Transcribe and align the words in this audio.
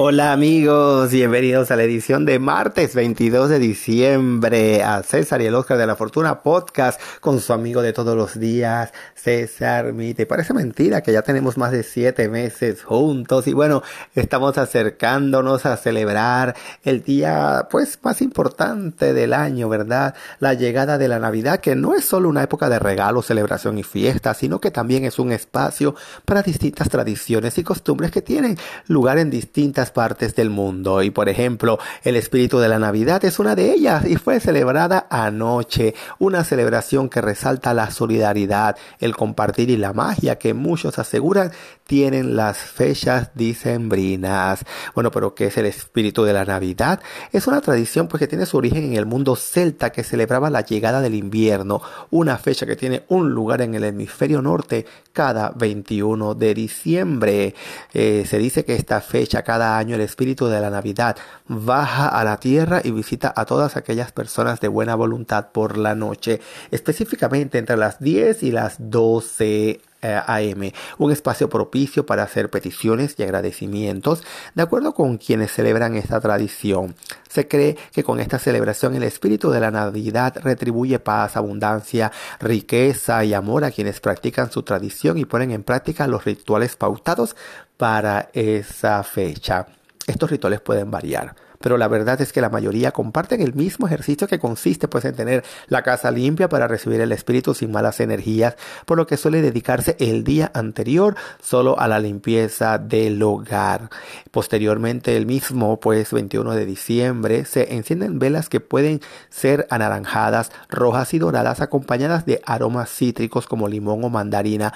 Hola 0.00 0.30
amigos, 0.32 1.10
bienvenidos 1.10 1.72
a 1.72 1.76
la 1.76 1.82
edición 1.82 2.24
de 2.24 2.38
martes 2.38 2.94
22 2.94 3.50
de 3.50 3.58
diciembre 3.58 4.80
a 4.84 5.02
César 5.02 5.42
y 5.42 5.46
el 5.46 5.56
Oscar 5.56 5.76
de 5.76 5.88
la 5.88 5.96
Fortuna 5.96 6.40
podcast 6.40 7.00
con 7.18 7.40
su 7.40 7.52
amigo 7.52 7.82
de 7.82 7.92
todos 7.92 8.16
los 8.16 8.38
días, 8.38 8.92
César 9.16 9.92
Mite. 9.94 10.24
Parece 10.24 10.54
mentira 10.54 11.02
que 11.02 11.10
ya 11.12 11.22
tenemos 11.22 11.58
más 11.58 11.72
de 11.72 11.82
siete 11.82 12.28
meses 12.28 12.84
juntos 12.84 13.48
y 13.48 13.54
bueno, 13.54 13.82
estamos 14.14 14.56
acercándonos 14.56 15.66
a 15.66 15.76
celebrar 15.76 16.54
el 16.84 17.02
día 17.02 17.66
pues 17.68 17.98
más 18.00 18.22
importante 18.22 19.12
del 19.12 19.32
año, 19.32 19.68
¿verdad? 19.68 20.14
La 20.38 20.54
llegada 20.54 20.96
de 20.96 21.08
la 21.08 21.18
Navidad 21.18 21.58
que 21.58 21.74
no 21.74 21.96
es 21.96 22.04
solo 22.04 22.28
una 22.28 22.44
época 22.44 22.68
de 22.68 22.78
regalo, 22.78 23.20
celebración 23.20 23.78
y 23.78 23.82
fiesta, 23.82 24.32
sino 24.34 24.60
que 24.60 24.70
también 24.70 25.04
es 25.04 25.18
un 25.18 25.32
espacio 25.32 25.96
para 26.24 26.42
distintas 26.42 26.88
tradiciones 26.88 27.58
y 27.58 27.64
costumbres 27.64 28.12
que 28.12 28.22
tienen 28.22 28.56
lugar 28.86 29.18
en 29.18 29.28
distintas 29.28 29.87
partes 29.90 30.34
del 30.34 30.50
mundo. 30.50 31.02
Y 31.02 31.10
por 31.10 31.28
ejemplo, 31.28 31.78
el 32.02 32.16
espíritu 32.16 32.58
de 32.58 32.68
la 32.68 32.78
Navidad 32.78 33.24
es 33.24 33.38
una 33.38 33.54
de 33.54 33.72
ellas 33.72 34.04
y 34.04 34.16
fue 34.16 34.40
celebrada 34.40 35.06
anoche. 35.10 35.94
Una 36.18 36.44
celebración 36.44 37.08
que 37.08 37.20
resalta 37.20 37.74
la 37.74 37.90
solidaridad, 37.90 38.76
el 38.98 39.16
compartir 39.16 39.70
y 39.70 39.76
la 39.76 39.92
magia 39.92 40.38
que 40.38 40.54
muchos 40.54 40.98
aseguran 40.98 41.52
tienen 41.86 42.36
las 42.36 42.58
fechas 42.58 43.30
dicembrinas. 43.34 44.64
Bueno, 44.94 45.10
pero 45.10 45.34
¿qué 45.34 45.46
es 45.46 45.56
el 45.56 45.66
espíritu 45.66 46.24
de 46.24 46.32
la 46.32 46.44
Navidad? 46.44 47.00
Es 47.32 47.46
una 47.46 47.60
tradición 47.60 48.08
pues 48.08 48.20
que 48.20 48.26
tiene 48.26 48.46
su 48.46 48.56
origen 48.56 48.84
en 48.84 48.94
el 48.94 49.06
mundo 49.06 49.36
celta 49.36 49.90
que 49.90 50.04
celebraba 50.04 50.50
la 50.50 50.60
llegada 50.60 51.00
del 51.00 51.14
invierno, 51.14 51.80
una 52.10 52.36
fecha 52.36 52.66
que 52.66 52.76
tiene 52.76 53.04
un 53.08 53.30
lugar 53.30 53.62
en 53.62 53.74
el 53.74 53.84
hemisferio 53.84 54.42
norte 54.42 54.86
cada 55.18 55.50
21 55.50 56.36
de 56.36 56.54
diciembre. 56.54 57.52
Eh, 57.92 58.24
se 58.24 58.38
dice 58.38 58.64
que 58.64 58.76
esta 58.76 59.00
fecha 59.00 59.42
cada 59.42 59.76
año 59.76 59.96
el 59.96 60.00
espíritu 60.00 60.46
de 60.46 60.60
la 60.60 60.70
Navidad 60.70 61.16
baja 61.48 62.06
a 62.06 62.22
la 62.22 62.36
tierra 62.36 62.80
y 62.84 62.92
visita 62.92 63.32
a 63.34 63.44
todas 63.44 63.76
aquellas 63.76 64.12
personas 64.12 64.60
de 64.60 64.68
buena 64.68 64.94
voluntad 64.94 65.48
por 65.50 65.76
la 65.76 65.96
noche, 65.96 66.40
específicamente 66.70 67.58
entre 67.58 67.76
las 67.76 67.98
10 67.98 68.44
y 68.44 68.52
las 68.52 68.76
12 68.78 69.70
eh, 69.70 69.80
AM, 70.02 70.72
un 70.98 71.12
espacio 71.12 71.48
propicio 71.48 72.06
para 72.06 72.22
hacer 72.22 72.50
peticiones 72.50 73.14
y 73.18 73.22
agradecimientos 73.22 74.22
de 74.54 74.62
acuerdo 74.62 74.94
con 74.94 75.18
quienes 75.18 75.52
celebran 75.52 75.96
esta 75.96 76.20
tradición. 76.20 76.94
Se 77.28 77.48
cree 77.48 77.76
que 77.92 78.04
con 78.04 78.20
esta 78.20 78.38
celebración 78.38 78.94
el 78.94 79.02
espíritu 79.02 79.50
de 79.50 79.60
la 79.60 79.70
Navidad 79.70 80.36
retribuye 80.42 80.98
paz, 80.98 81.36
abundancia, 81.36 82.12
riqueza 82.40 83.24
y 83.24 83.34
amor 83.34 83.64
a 83.64 83.70
quienes 83.70 84.00
practican 84.00 84.50
su 84.50 84.62
tradición 84.62 85.18
y 85.18 85.24
ponen 85.24 85.50
en 85.50 85.64
práctica 85.64 86.06
los 86.06 86.24
rituales 86.24 86.76
pautados 86.76 87.36
para 87.76 88.30
esa 88.32 89.02
fecha. 89.02 89.66
Estos 90.06 90.30
rituales 90.30 90.60
pueden 90.60 90.90
variar 90.90 91.47
pero 91.58 91.76
la 91.76 91.88
verdad 91.88 92.20
es 92.20 92.32
que 92.32 92.40
la 92.40 92.50
mayoría 92.50 92.92
comparten 92.92 93.40
el 93.40 93.54
mismo 93.54 93.86
ejercicio 93.86 94.26
que 94.26 94.38
consiste 94.38 94.88
pues 94.88 95.04
en 95.04 95.14
tener 95.14 95.44
la 95.68 95.82
casa 95.82 96.10
limpia 96.10 96.48
para 96.48 96.68
recibir 96.68 97.00
el 97.00 97.12
espíritu 97.12 97.54
sin 97.54 97.70
malas 97.70 98.00
energías, 98.00 98.56
por 98.86 98.96
lo 98.96 99.06
que 99.06 99.16
suele 99.16 99.42
dedicarse 99.42 99.96
el 99.98 100.24
día 100.24 100.50
anterior 100.54 101.16
solo 101.40 101.78
a 101.78 101.88
la 101.88 101.98
limpieza 101.98 102.78
del 102.78 103.22
hogar. 103.22 103.90
Posteriormente 104.30 105.16
el 105.16 105.26
mismo 105.26 105.80
pues 105.80 106.12
21 106.12 106.52
de 106.52 106.66
diciembre 106.66 107.44
se 107.44 107.74
encienden 107.74 108.18
velas 108.18 108.48
que 108.48 108.60
pueden 108.60 109.00
ser 109.30 109.66
anaranjadas, 109.70 110.52
rojas 110.68 111.14
y 111.14 111.18
doradas 111.18 111.60
acompañadas 111.60 112.26
de 112.26 112.40
aromas 112.44 112.90
cítricos 112.90 113.46
como 113.46 113.68
limón 113.68 114.04
o 114.04 114.08
mandarina 114.08 114.72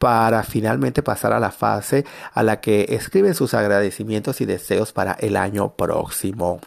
para 0.00 0.42
finalmente 0.44 1.02
pasar 1.02 1.34
a 1.34 1.38
la 1.38 1.50
fase 1.50 2.06
a 2.32 2.42
la 2.42 2.62
que 2.62 2.86
escriben 2.88 3.34
sus 3.34 3.52
agradecimientos 3.52 4.40
y 4.40 4.46
deseos 4.46 4.94
para 4.94 5.12
el 5.12 5.36
año 5.36 5.74
próximo. 5.76 6.58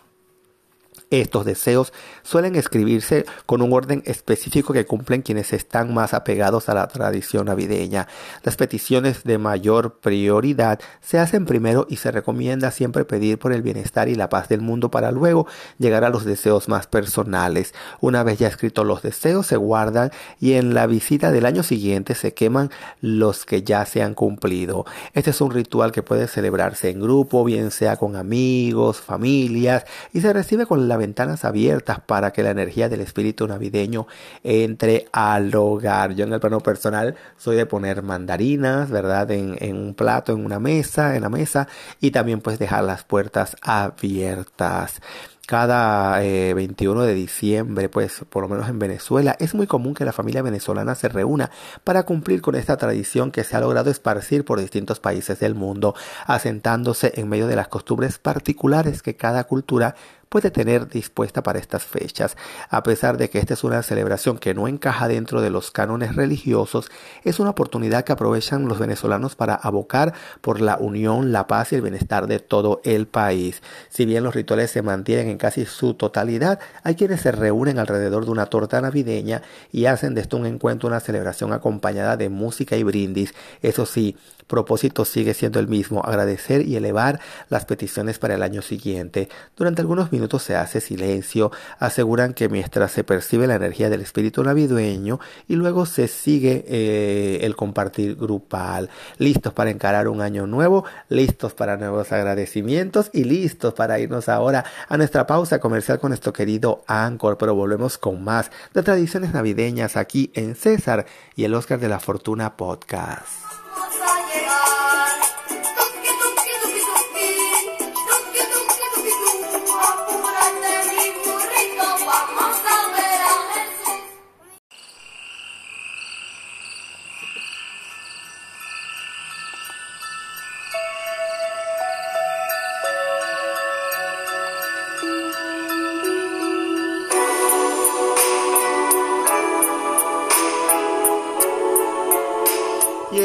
Estos 1.13 1.46
deseos 1.46 1.94
suelen 2.24 2.56
escribirse 2.56 3.28
con 3.46 3.62
un 3.62 3.72
orden 3.72 4.01
específico 4.07 4.74
que 4.74 4.88
cumplen 4.88 5.22
quienes 5.22 5.53
están 5.53 5.94
más 5.94 6.16
apegados 6.16 6.69
a 6.69 6.74
la 6.74 6.88
tradición 6.88 7.46
navideña. 7.46 8.07
Las 8.41 8.56
peticiones 8.56 9.24
de 9.24 9.38
mayor 9.38 10.00
prioridad 10.00 10.79
se 11.01 11.19
hacen 11.19 11.46
primero 11.46 11.85
y 11.88 11.97
se 11.97 12.09
recomienda 12.09 12.72
siempre 12.72 13.06
pedir 13.06 13.38
por 13.38 13.53
el 13.53 13.62
bienestar 13.62 14.09
y 14.09 14.16
la 14.16 14.29
paz 14.29 14.50
del 14.50 14.62
mundo 14.62 14.90
para 14.90 15.12
luego 15.12 15.46
llegar 15.78 16.03
a 16.03 16.09
los 16.09 16.25
deseos 16.25 16.68
más 16.68 16.88
personales. 16.88 17.75
Una 18.01 18.24
vez 18.24 18.40
ya 18.40 18.47
escritos 18.47 18.84
los 18.84 19.03
deseos 19.03 19.45
se 19.45 19.57
guardan 19.57 20.09
y 20.40 20.53
en 20.53 20.74
la 20.74 20.88
visita 20.88 21.30
del 21.30 21.45
año 21.45 21.62
siguiente 21.62 22.16
se 22.16 22.34
queman 22.34 22.72
los 23.01 23.45
que 23.45 23.62
ya 23.62 23.85
se 23.85 24.01
han 24.01 24.16
cumplido. 24.16 24.88
Este 25.13 25.30
es 25.30 25.41
un 25.41 25.51
ritual 25.51 25.91
que 25.91 26.01
puede 26.01 26.28
celebrarse 26.28 26.90
en 26.90 27.01
grupo, 27.01 27.44
bien 27.44 27.69
sea 27.69 27.97
con 27.97 28.16
amigos, 28.16 29.00
familias 29.00 29.85
y 30.12 30.22
se 30.22 30.34
recibe 30.34 30.66
con 30.66 30.88
la 30.88 31.03
ventanas 31.03 31.44
abiertas 31.44 32.00
para 32.00 32.31
que 32.31 32.44
la 32.44 32.52
energía 32.52 32.88
del 32.88 33.02
espíritu 33.02 33.46
navideño 33.46 34.08
entre 34.44 35.08
al 35.12 35.53
hogar. 35.53 36.16
Yo 36.16 36.24
en 36.24 36.31
el 36.31 36.40
plano 36.40 36.62
personal 36.62 37.16
soy 37.38 37.58
de 37.58 37.66
poner 37.66 38.03
mandarinas, 38.03 38.90
¿verdad? 38.90 39.30
En, 39.31 39.75
un 39.75 39.94
plato, 39.96 40.31
en 40.31 40.46
una 40.46 40.59
mesa, 40.59 41.16
en 41.18 41.24
la 41.24 41.30
mesa 41.30 41.68
y 42.00 42.12
también 42.12 42.40
pues 42.40 42.58
dejar 42.58 42.86
las 42.86 43.03
puertas 43.03 43.58
abiertas 43.62 45.02
cada 45.46 46.19
21 46.19 47.03
eh, 47.03 47.08
de 47.08 47.13
diciembre, 47.13 47.90
pues 47.90 48.22
por 48.30 48.44
lo 48.44 48.50
menos 48.50 48.69
en 48.69 48.80
Venezuela, 48.80 49.36
es 49.40 49.53
muy 49.53 49.68
común 49.68 49.94
que 49.94 50.06
la 50.06 50.13
familia 50.13 50.42
venezolana 50.42 50.96
se 50.96 51.09
reúna 51.09 51.52
para 51.84 52.03
cumplir 52.03 52.42
con 52.42 52.56
esta 52.56 52.78
tradición 52.78 53.30
que 53.30 53.44
se 53.44 53.58
ha 53.58 53.59
logrado 53.59 53.92
esparcir 53.92 54.46
por 54.46 54.62
distintos 54.62 55.02
países 55.02 55.40
del 55.40 55.53
mundo, 55.53 55.96
asentándose 56.25 57.12
en 57.16 57.28
medio 57.28 57.47
de 57.47 57.58
las 57.58 57.68
costumbres 57.68 58.19
particulares 58.19 59.02
que 59.02 59.18
cada 59.18 59.44
cultura 59.44 59.96
puede 60.34 60.50
tener 60.50 60.90
dispuesta 60.90 61.44
para 61.44 61.60
estas 61.60 61.84
fechas. 61.84 62.36
A 62.72 62.82
pesar 62.82 63.18
de 63.18 63.30
que 63.30 63.38
esta 63.38 63.54
es 63.54 63.64
una 63.64 63.84
celebración 63.84 64.40
que 64.40 64.56
no 64.56 64.68
encaja 64.68 65.08
dentro 65.08 65.42
de 65.42 65.52
los 65.52 65.70
cánones 65.70 66.16
religiosos, 66.16 66.90
es 67.24 67.40
una 67.40 67.52
oportunidad 67.52 68.04
que 68.04 68.14
aprovechan 68.14 68.68
los 68.68 68.80
venezolanos 68.80 69.36
para 69.36 69.54
abocar 69.54 70.16
por 70.42 70.60
la 70.60 70.78
unión, 70.78 71.32
la 71.32 71.46
paz 71.46 71.72
y 71.72 71.76
el 71.76 71.84
bienestar 71.84 72.26
de 72.26 72.40
todo 72.40 72.82
el 72.84 73.06
país. 73.06 73.62
Si 73.90 74.06
bien 74.06 74.24
los 74.24 74.34
rituales 74.34 74.72
se 74.72 74.82
mantienen 74.82 75.30
en 75.30 75.38
casi 75.38 75.66
su 75.66 75.94
totalidad, 75.94 76.60
hay 76.82 76.96
quienes 76.96 77.22
se 77.22 77.32
reúnen 77.32 77.78
alrededor 77.78 78.26
de 78.26 78.32
una 78.32 78.48
torta 78.48 78.82
navideña 78.82 79.44
y 79.72 79.86
hacen 79.86 80.16
de 80.16 80.22
esto 80.22 80.38
un 80.38 80.48
encuentro, 80.48 80.88
una 80.88 81.00
celebración 81.00 81.54
acompañada 81.54 82.18
de 82.18 82.30
música 82.30 82.76
y 82.76 82.82
brindis. 82.82 83.36
Eso 83.62 83.86
sí, 83.86 84.18
propósito 84.48 85.06
sigue 85.06 85.34
siendo 85.34 85.59
el 85.59 85.68
mismo, 85.68 86.02
agradecer 86.04 86.68
y 86.68 86.76
elevar 86.76 87.20
las 87.50 87.66
peticiones 87.66 88.20
para 88.20 88.36
el 88.36 88.44
año 88.44 88.62
siguiente. 88.62 89.30
Durante 89.56 89.81
algunos 89.81 90.12
minutos 90.12 90.44
se 90.44 90.56
hace 90.56 90.81
silencio, 90.81 91.52
aseguran 91.80 92.34
que 92.34 92.50
mientras 92.50 92.92
se 92.92 93.04
percibe 93.04 93.48
la 93.48 93.56
energía 93.56 93.90
del 93.90 94.02
espíritu 94.02 94.44
navideño 94.44 95.20
y 95.48 95.56
luego 95.56 95.86
se 95.86 96.08
sigue 96.08 96.66
eh, 96.68 97.40
el 97.42 97.56
compartir 97.56 98.16
grupal. 98.16 98.90
Listos 99.18 99.54
para 99.54 99.70
encarar 99.70 100.08
un 100.08 100.22
año 100.22 100.48
nuevo, 100.48 100.86
listos 101.10 101.54
para 101.54 101.78
nuevos 101.78 102.12
agradecimientos 102.12 103.10
y 103.14 103.24
listos 103.24 103.74
para 103.74 104.00
irnos 104.00 104.30
ahora 104.30 104.66
a 104.88 104.98
nuestra 104.98 105.28
pausa 105.28 105.60
comercial 105.60 106.00
con 106.00 106.10
nuestro 106.10 106.34
querido 106.34 106.84
Anchor, 106.88 107.38
pero 107.38 107.56
volvemos 107.56 107.98
con 107.98 108.24
más 108.24 108.52
de 108.74 108.84
tradiciones 108.84 109.34
navideñas 109.34 109.98
aquí 109.98 110.31
en 110.34 110.56
César 110.56 111.06
y 111.36 111.44
el 111.46 111.54
Oscar 111.54 111.80
de 111.80 111.90
la 111.90 112.00
Fortuna 112.00 112.56
Podcast. 112.56 113.53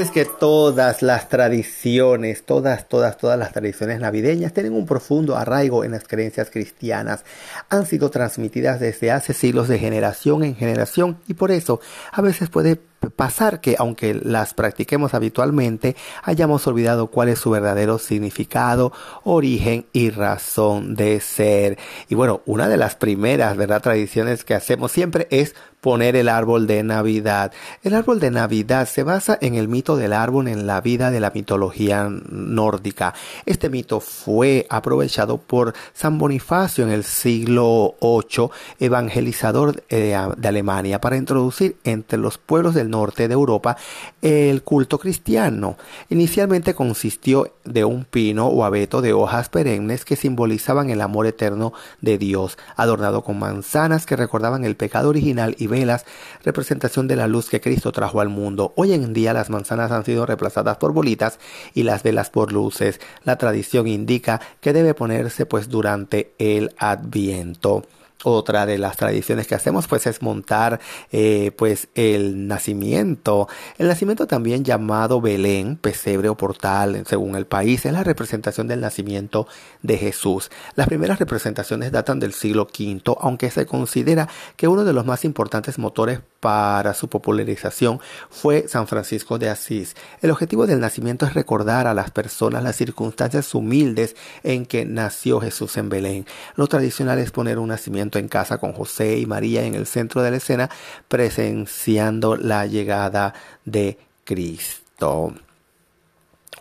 Es 0.09 0.13
que 0.13 0.25
todas 0.25 1.03
las 1.03 1.29
tradiciones, 1.29 2.45
todas, 2.45 2.89
todas, 2.89 3.19
todas 3.19 3.39
las 3.39 3.53
tradiciones 3.53 4.01
navideñas 4.01 4.55
tienen 4.55 4.73
un 4.73 4.87
profundo 4.87 5.37
arraigo 5.37 5.85
en 5.85 5.91
las 5.93 6.05
creencias 6.05 6.51
cristianas. 6.51 7.25
Han 7.69 7.85
sido 7.85 8.11
transmitidas 8.11 8.81
desde 8.81 9.11
hace 9.11 9.35
siglos 9.35 9.69
de 9.69 9.79
generación 9.79 10.45
en 10.45 10.57
generación 10.57 11.19
y 11.29 11.35
por 11.35 11.51
eso 11.51 11.81
a 12.11 12.23
veces 12.23 12.49
puede 12.49 12.81
pasar 13.17 13.61
que 13.61 13.77
aunque 13.79 14.15
las 14.15 14.55
practiquemos 14.55 15.15
habitualmente, 15.15 15.97
hayamos 16.23 16.67
olvidado 16.67 17.09
cuál 17.09 17.29
es 17.29 17.39
su 17.39 17.51
verdadero 17.51 17.99
significado, 17.99 18.93
origen 19.25 19.87
y 19.93 20.11
razón 20.11 20.95
de 20.95 21.21
ser. 21.21 21.79
Y 22.09 22.15
bueno, 22.15 22.43
una 22.47 22.69
de 22.69 22.77
las 22.77 22.95
primeras. 22.97 23.57
Tradiciones 23.83 24.45
que 24.45 24.55
hacemos 24.55 24.93
siempre 24.93 25.29
es 25.31 25.55
poner 25.81 26.17
el 26.17 26.29
árbol 26.29 26.67
de 26.67 26.83
Navidad. 26.83 27.53
El 27.83 27.95
árbol 27.95 28.21
de 28.21 28.31
Navidad 28.31 28.89
se 28.89 29.03
basa 29.03 29.39
en 29.41 29.55
el 29.55 29.69
mito 29.69 29.97
del 29.97 30.13
árbol 30.13 30.49
en 30.49 30.67
la 30.67 30.81
vida 30.81 31.11
de 31.11 31.21
la 31.21 31.31
mitología 31.35 32.09
nórdica. 32.11 33.15
Este 33.47 33.71
mito 33.71 34.01
fue 34.01 34.67
aprovechado 34.71 35.39
por 35.39 35.75
San 35.95 36.19
Bonifacio 36.19 36.85
en 36.85 36.91
el 36.91 37.05
siglo 37.05 37.95
VIII, 38.01 38.51
evangelizador 38.81 39.83
de, 39.89 40.15
Alemania, 40.15 41.01
para 41.01 41.17
introducir 41.17 41.77
entre 41.85 42.19
los 42.19 42.39
pueblos 42.39 42.75
del 42.75 42.88
norte 42.89 43.29
de 43.29 43.35
Europa 43.35 43.77
el 44.23 44.63
culto 44.63 44.99
cristiano. 44.99 45.77
Inicialmente 46.09 46.75
consistió 46.75 47.53
de 47.65 47.85
un 47.85 48.05
pino 48.05 48.49
o 48.49 48.65
abeto 48.65 49.03
de 49.03 49.13
hojas 49.13 49.49
perennes 49.49 50.05
que 50.05 50.17
simbolizaban 50.17 50.91
el 50.91 51.01
amor 51.01 51.27
eterno 51.27 51.73
de 52.01 52.19
Dios, 52.19 52.59
adornado 52.77 53.23
con 53.23 53.39
manzanas 53.39 54.07
que 54.07 54.17
recordaban 54.17 54.65
el 54.65 54.77
pecado 54.77 55.09
original 55.09 55.55
y 55.59 55.67
velas, 55.67 56.05
representación 56.45 57.09
de 57.09 57.17
la 57.17 57.29
luz 57.29 57.49
que 57.49 57.61
Cristo 57.61 57.93
trajo 57.93 58.21
al 58.21 58.29
mundo. 58.29 58.73
Hoy 58.77 58.93
en 58.93 59.13
día 59.13 59.33
las 59.33 59.51
manzanas 59.51 59.93
han 59.93 60.05
sido 60.05 60.27
reemplazadas 60.27 60.77
por 60.79 60.93
bolitas 60.93 61.39
y 61.75 61.83
las 61.83 62.03
velas 62.03 62.31
por 62.31 62.53
luces. 62.53 63.01
La 63.25 63.37
tradición 63.37 63.87
indica 63.87 64.41
que 64.61 64.73
debe 64.73 64.95
ponerse 64.95 65.47
pues 65.47 65.69
durante 65.69 66.33
el 66.39 66.75
Adviento. 66.79 67.83
Otra 68.25 68.67
de 68.67 68.79
las 68.79 68.97
tradiciones 68.97 69.47
que 69.47 69.55
hacemos 69.55 69.87
pues 69.87 70.05
es 70.09 70.23
montar 70.23 70.81
eh, 71.13 71.53
pues 71.57 71.87
el 71.95 72.49
nacimiento. 72.49 73.47
El 73.79 73.87
nacimiento 73.87 74.27
también 74.27 74.65
llamado 74.65 75.21
Belén, 75.21 75.77
pesebre 75.77 76.29
o 76.29 76.37
portal 76.37 77.05
según 77.07 77.37
el 77.37 77.47
país, 77.47 77.87
es 77.87 77.93
la 77.93 78.03
representación 78.03 78.67
del 78.67 78.81
nacimiento 78.81 79.47
de 79.83 79.99
Jesús. 79.99 80.51
Las 80.75 80.89
primeras 80.89 81.21
representaciones 81.21 81.93
datan 81.93 82.19
del 82.19 82.33
siglo 82.33 82.65
V, 82.65 83.17
aunque 83.21 83.53
se 83.53 83.67
considera 83.67 84.29
que 84.57 84.67
uno 84.67 84.85
de 84.85 84.93
los 84.93 85.07
más 85.07 85.25
importantes 85.25 85.79
motores 85.79 86.19
para 86.41 86.95
su 86.95 87.09
popularización 87.09 88.01
fue 88.31 88.67
San 88.69 88.87
Francisco 88.89 89.39
de 89.39 89.49
Asís. 89.49 89.95
El 90.23 90.31
objetivo 90.31 90.67
del 90.67 90.81
nacimiento 90.81 91.27
es 91.27 91.35
recordar 91.35 91.87
a 91.87 91.95
las 91.95 92.11
personas 92.11 92.63
las 92.63 92.77
circunstancias 92.77 93.55
humildes 93.55 94.17
en 94.43 94.67
que 94.67 94.85
nació 94.85 95.41
Jesús 95.41 95.77
en 95.77 95.89
Belén. 95.89 96.27
Lo 96.57 96.67
tradicional 96.67 97.19
es 97.19 97.31
poner 97.31 97.59
un 97.59 97.69
nacimiento 97.69 98.08
en 98.17 98.29
casa 98.29 98.59
con 98.59 98.73
José 98.73 99.19
y 99.19 99.27
María 99.27 99.65
en 99.65 99.75
el 99.75 99.87
centro 99.87 100.23
de 100.23 100.31
la 100.31 100.37
escena, 100.39 100.71
presenciando 101.09 102.37
la 102.37 102.67
llegada 102.67 103.35
de 103.65 103.99
Cristo. 104.25 105.35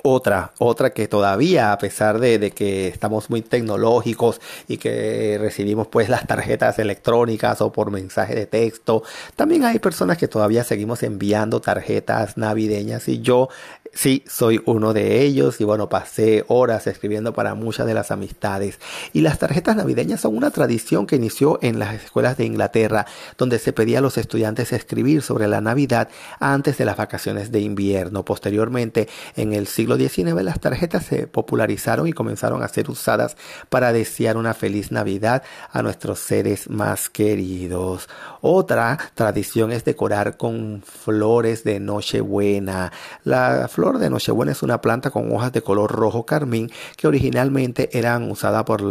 Otra, 0.03 0.53
otra 0.59 0.91
que 0.91 1.07
todavía, 1.07 1.71
a 1.71 1.77
pesar 1.77 2.19
de, 2.19 2.51
que 2.51 2.87
estamos 2.87 3.29
muy 3.29 3.41
tecnológicos 3.41 4.39
y 4.67 4.77
que 4.77 5.37
recibimos 5.39 5.87
pues 5.87 6.07
las 6.07 6.27
tarjetas 6.27 6.79
electrónicas 6.79 7.61
o 7.61 7.71
por 7.71 7.89
mensaje 7.91 8.35
de 8.35 8.45
texto, 8.45 9.03
también 9.35 9.65
hay 9.65 9.79
personas 9.79 10.17
que 10.17 10.27
todavía 10.27 10.63
seguimos 10.63 11.03
enviando 11.03 11.61
tarjetas 11.61 12.37
navideñas 12.37 13.07
y 13.07 13.21
yo 13.21 13.49
Sí, 13.93 14.23
soy 14.27 14.61
uno 14.65 14.93
de 14.93 15.21
ellos 15.21 15.59
y 15.61 15.63
bueno, 15.63 15.89
pasé 15.89 16.45
horas 16.47 16.87
escribiendo 16.87 17.33
para 17.33 17.55
muchas 17.55 17.85
de 17.87 17.93
las 17.93 18.11
amistades. 18.11 18.79
Y 19.13 19.21
las 19.21 19.39
tarjetas 19.39 19.75
navideñas 19.75 20.21
son 20.21 20.35
una 20.35 20.51
tradición 20.51 21.07
que 21.07 21.15
inició 21.15 21.59
en 21.61 21.79
las 21.79 21.93
escuelas 21.93 22.37
de 22.37 22.45
Inglaterra, 22.45 23.05
donde 23.37 23.59
se 23.59 23.73
pedía 23.73 23.99
a 23.99 24.01
los 24.01 24.17
estudiantes 24.17 24.73
escribir 24.73 25.21
sobre 25.21 25.47
la 25.47 25.61
Navidad 25.61 26.09
antes 26.39 26.77
de 26.77 26.85
las 26.85 26.97
vacaciones 26.97 27.51
de 27.51 27.59
invierno. 27.59 28.23
Posteriormente, 28.25 29.07
en 29.35 29.53
el 29.53 29.67
siglo 29.67 29.97
XIX, 29.97 30.43
las 30.43 30.59
tarjetas 30.59 31.05
se 31.05 31.27
popularizaron 31.27 32.07
y 32.07 32.13
comenzaron 32.13 32.63
a 32.63 32.67
ser 32.67 32.89
usadas 32.89 33.37
para 33.69 33.93
desear 33.93 34.37
una 34.37 34.53
feliz 34.53 34.91
Navidad 34.91 35.43
a 35.71 35.81
nuestros 35.81 36.19
seres 36.19 36.69
más 36.69 37.09
queridos. 37.09 38.09
Otra 38.41 38.97
tradición 39.15 39.71
es 39.71 39.83
decorar 39.85 40.37
con 40.37 40.83
flores 40.83 41.63
de 41.63 41.79
Nochebuena. 41.79 42.91
La 43.23 43.67
flor 43.77 43.99
de 43.99 44.09
Nochebuena 44.09 44.53
es 44.53 44.63
una 44.63 44.81
planta 44.81 45.11
con 45.11 45.31
hojas 45.31 45.53
de 45.53 45.61
color 45.61 45.91
rojo 45.91 46.25
carmín 46.25 46.71
que 46.95 47.05
originalmente 47.05 47.95
eran 47.95 48.31
usadas 48.31 48.63
por, 48.63 48.81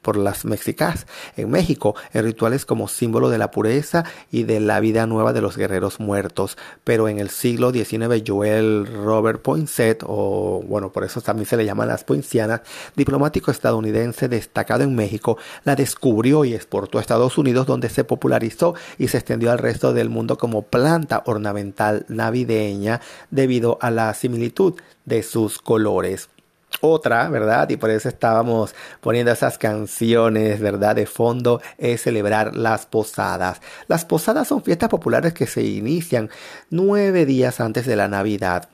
por 0.00 0.16
las 0.16 0.46
mexicas 0.46 1.06
en 1.36 1.50
México 1.50 1.94
en 2.14 2.24
rituales 2.24 2.64
como 2.64 2.88
símbolo 2.88 3.28
de 3.28 3.36
la 3.36 3.50
pureza 3.50 4.04
y 4.30 4.44
de 4.44 4.58
la 4.58 4.80
vida 4.80 5.06
nueva 5.06 5.34
de 5.34 5.42
los 5.42 5.58
guerreros 5.58 6.00
muertos. 6.00 6.56
Pero 6.82 7.10
en 7.10 7.18
el 7.18 7.28
siglo 7.28 7.72
XIX, 7.72 8.22
Joel 8.26 8.86
Robert 8.86 9.42
Poinsett, 9.42 10.02
o 10.06 10.62
bueno, 10.66 10.92
por 10.92 11.04
eso 11.04 11.20
también 11.20 11.44
se 11.44 11.58
le 11.58 11.66
llaman 11.66 11.88
las 11.88 12.04
poincianas, 12.04 12.62
diplomático 12.94 13.50
estadounidense 13.50 14.30
destacado 14.30 14.82
en 14.82 14.94
México, 14.94 15.36
la 15.64 15.76
descubrió 15.76 16.46
y 16.46 16.54
exportó 16.54 16.96
a 16.96 17.02
Estados 17.02 17.36
Unidos, 17.36 17.66
donde 17.66 17.90
se 17.90 18.02
popularizó 18.02 18.76
y 18.96 19.08
se 19.08 19.18
extendió 19.18 19.52
al 19.52 19.58
resto 19.58 19.92
del 19.92 20.08
mundo 20.08 20.38
como 20.38 20.62
planta 20.62 21.22
ornamental 21.26 22.06
navideña 22.08 23.02
debido 23.30 23.76
a 23.82 23.90
la 23.90 24.05
similitud 24.14 24.74
de 25.04 25.22
sus 25.22 25.58
colores. 25.58 26.28
Otra, 26.80 27.28
¿verdad? 27.28 27.70
Y 27.70 27.76
por 27.76 27.90
eso 27.90 28.08
estábamos 28.08 28.74
poniendo 29.00 29.32
esas 29.32 29.56
canciones, 29.56 30.60
¿verdad? 30.60 30.96
De 30.96 31.06
fondo 31.06 31.60
es 31.78 32.02
celebrar 32.02 32.54
las 32.54 32.86
posadas. 32.86 33.60
Las 33.88 34.04
posadas 34.04 34.48
son 34.48 34.62
fiestas 34.62 34.90
populares 34.90 35.32
que 35.32 35.46
se 35.46 35.62
inician 35.62 36.28
nueve 36.70 37.24
días 37.24 37.60
antes 37.60 37.86
de 37.86 37.96
la 37.96 38.08
Navidad 38.08 38.68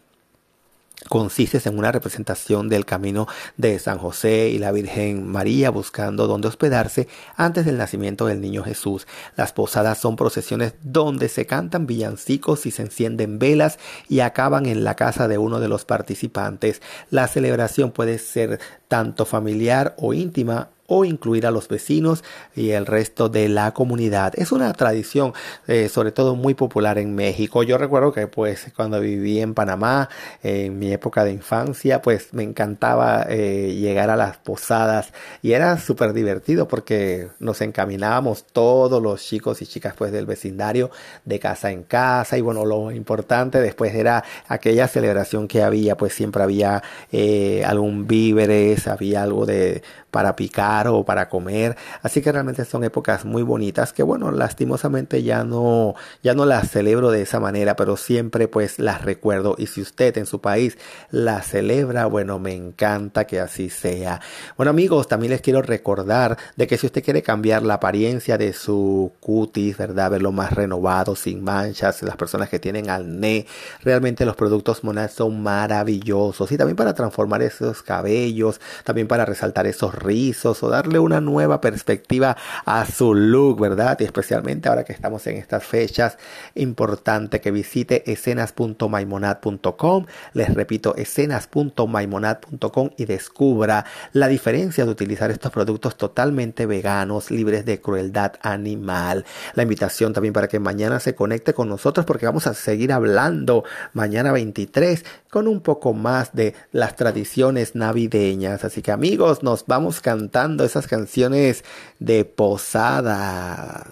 consiste 1.08 1.60
en 1.64 1.78
una 1.78 1.92
representación 1.92 2.68
del 2.68 2.84
camino 2.84 3.26
de 3.56 3.78
San 3.78 3.98
José 3.98 4.48
y 4.48 4.58
la 4.58 4.72
Virgen 4.72 5.26
María 5.26 5.70
buscando 5.70 6.26
dónde 6.26 6.48
hospedarse 6.48 7.08
antes 7.36 7.64
del 7.66 7.78
nacimiento 7.78 8.26
del 8.26 8.40
niño 8.40 8.64
Jesús. 8.64 9.06
Las 9.36 9.52
posadas 9.52 9.98
son 9.98 10.16
procesiones 10.16 10.74
donde 10.82 11.28
se 11.28 11.46
cantan 11.46 11.86
villancicos 11.86 12.66
y 12.66 12.70
se 12.70 12.82
encienden 12.82 13.38
velas 13.38 13.78
y 14.08 14.20
acaban 14.20 14.66
en 14.66 14.84
la 14.84 14.96
casa 14.96 15.28
de 15.28 15.38
uno 15.38 15.60
de 15.60 15.68
los 15.68 15.84
participantes. 15.84 16.82
La 17.10 17.28
celebración 17.28 17.92
puede 17.92 18.18
ser 18.18 18.60
tanto 18.88 19.24
familiar 19.24 19.94
o 19.98 20.14
íntima 20.14 20.70
o 20.94 21.06
incluir 21.06 21.46
a 21.46 21.50
los 21.50 21.68
vecinos 21.68 22.22
y 22.54 22.70
el 22.72 22.84
resto 22.84 23.30
de 23.30 23.48
la 23.48 23.72
comunidad. 23.72 24.34
Es 24.36 24.52
una 24.52 24.70
tradición 24.74 25.32
eh, 25.66 25.88
sobre 25.88 26.12
todo 26.12 26.36
muy 26.36 26.52
popular 26.52 26.98
en 26.98 27.14
México. 27.14 27.62
Yo 27.62 27.78
recuerdo 27.78 28.12
que 28.12 28.26
pues 28.26 28.66
cuando 28.76 29.00
viví 29.00 29.40
en 29.40 29.54
Panamá, 29.54 30.10
en 30.42 30.78
mi 30.78 30.92
época 30.92 31.24
de 31.24 31.32
infancia, 31.32 32.02
pues 32.02 32.34
me 32.34 32.42
encantaba 32.42 33.24
eh, 33.30 33.74
llegar 33.80 34.10
a 34.10 34.16
las 34.16 34.36
posadas 34.36 35.14
y 35.40 35.52
era 35.52 35.78
súper 35.78 36.12
divertido 36.12 36.68
porque 36.68 37.28
nos 37.38 37.62
encaminábamos 37.62 38.44
todos 38.44 39.02
los 39.02 39.24
chicos 39.24 39.62
y 39.62 39.66
chicas 39.66 39.94
pues 39.96 40.12
del 40.12 40.26
vecindario 40.26 40.90
de 41.24 41.38
casa 41.38 41.70
en 41.70 41.84
casa 41.84 42.36
y 42.36 42.42
bueno, 42.42 42.66
lo 42.66 42.90
importante 42.90 43.62
después 43.62 43.94
era 43.94 44.24
aquella 44.46 44.88
celebración 44.88 45.48
que 45.48 45.62
había, 45.62 45.96
pues 45.96 46.12
siempre 46.12 46.42
había 46.42 46.82
eh, 47.12 47.62
algún 47.64 48.06
víveres, 48.06 48.88
había 48.88 49.22
algo 49.22 49.46
de 49.46 49.82
para 50.12 50.36
picar 50.36 50.86
o 50.86 51.04
para 51.04 51.28
comer. 51.28 51.76
Así 52.02 52.22
que 52.22 52.30
realmente 52.30 52.64
son 52.64 52.84
épocas 52.84 53.24
muy 53.24 53.42
bonitas 53.42 53.92
que 53.92 54.04
bueno, 54.04 54.30
lastimosamente 54.30 55.24
ya 55.24 55.42
no, 55.42 55.94
ya 56.22 56.34
no 56.34 56.46
las 56.46 56.70
celebro 56.70 57.10
de 57.10 57.22
esa 57.22 57.40
manera, 57.40 57.74
pero 57.74 57.96
siempre 57.96 58.46
pues 58.46 58.78
las 58.78 59.02
recuerdo. 59.02 59.56
Y 59.58 59.66
si 59.66 59.80
usted 59.80 60.16
en 60.18 60.26
su 60.26 60.40
país 60.40 60.78
las 61.10 61.48
celebra, 61.48 62.06
bueno, 62.06 62.38
me 62.38 62.54
encanta 62.54 63.26
que 63.26 63.40
así 63.40 63.70
sea. 63.70 64.20
Bueno 64.56 64.70
amigos, 64.70 65.08
también 65.08 65.32
les 65.32 65.40
quiero 65.40 65.62
recordar 65.62 66.36
de 66.56 66.66
que 66.66 66.76
si 66.76 66.86
usted 66.86 67.02
quiere 67.02 67.22
cambiar 67.22 67.62
la 67.62 67.74
apariencia 67.74 68.36
de 68.36 68.52
su 68.52 69.12
cutis, 69.18 69.78
¿verdad? 69.78 70.10
Verlo 70.10 70.30
más 70.30 70.52
renovado, 70.52 71.16
sin 71.16 71.42
manchas, 71.42 72.02
las 72.02 72.16
personas 72.16 72.50
que 72.50 72.58
tienen 72.58 72.90
acné, 72.90 73.46
realmente 73.82 74.26
los 74.26 74.36
productos 74.36 74.84
Monad 74.84 75.10
son 75.10 75.42
maravillosos. 75.42 76.52
Y 76.52 76.58
también 76.58 76.76
para 76.76 76.94
transformar 76.94 77.42
esos 77.42 77.82
cabellos, 77.82 78.60
también 78.84 79.08
para 79.08 79.24
resaltar 79.24 79.66
esos 79.66 80.01
rizos 80.02 80.62
o 80.62 80.68
darle 80.68 80.98
una 80.98 81.20
nueva 81.20 81.60
perspectiva 81.60 82.36
a 82.64 82.84
su 82.86 83.14
look, 83.14 83.60
¿verdad? 83.60 83.98
Y 84.00 84.04
especialmente 84.04 84.68
ahora 84.68 84.84
que 84.84 84.92
estamos 84.92 85.26
en 85.26 85.36
estas 85.36 85.64
fechas, 85.64 86.18
importante 86.54 87.40
que 87.40 87.50
visite 87.50 88.10
escenas.maimonad.com. 88.10 90.06
Les 90.34 90.54
repito, 90.54 90.94
escenas.maimonad.com 90.96 92.90
y 92.96 93.04
descubra 93.04 93.84
la 94.12 94.28
diferencia 94.28 94.84
de 94.84 94.90
utilizar 94.90 95.30
estos 95.30 95.52
productos 95.52 95.96
totalmente 95.96 96.66
veganos, 96.66 97.30
libres 97.30 97.64
de 97.64 97.80
crueldad 97.80 98.34
animal. 98.42 99.24
La 99.54 99.62
invitación 99.62 100.12
también 100.12 100.32
para 100.32 100.48
que 100.48 100.58
mañana 100.58 101.00
se 101.00 101.14
conecte 101.14 101.54
con 101.54 101.68
nosotros 101.68 102.06
porque 102.06 102.26
vamos 102.26 102.46
a 102.46 102.54
seguir 102.54 102.92
hablando 102.92 103.64
mañana 103.92 104.32
23 104.32 105.04
con 105.30 105.48
un 105.48 105.60
poco 105.60 105.92
más 105.94 106.34
de 106.34 106.54
las 106.72 106.96
tradiciones 106.96 107.74
navideñas. 107.74 108.64
Así 108.64 108.82
que 108.82 108.92
amigos, 108.92 109.42
nos 109.42 109.66
vamos 109.66 109.91
cantando 110.00 110.64
esas 110.64 110.86
canciones 110.86 111.64
de 111.98 112.24
posadas. 112.24 113.86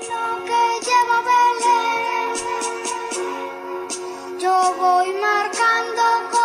Yo 0.00 0.36
yo 4.40 4.74
voy 4.78 5.12
marcando 5.20 6.35